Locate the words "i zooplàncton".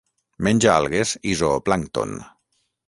1.33-2.19